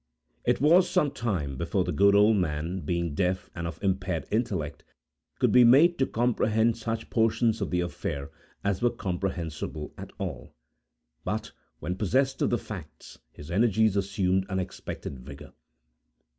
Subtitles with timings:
[0.47, 4.83] It was some time before the good old man, being deaf, and of impaired intellect,
[5.37, 8.31] could be made to comprehend such portions of the affair
[8.63, 10.55] as were comprehensible at all.
[11.23, 15.53] But, when possessed of the facts, his energies assumed unexpected vigor.